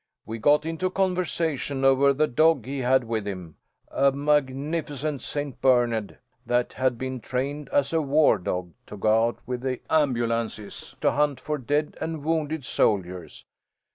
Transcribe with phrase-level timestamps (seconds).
[0.25, 3.57] "We got into conversation over the dog he had with him
[3.91, 5.61] a magnificent St.
[5.61, 10.95] Bernard, that had been trained as a war dog, to go out with the ambulances
[11.01, 13.45] to hunt for dead and wounded soldiers.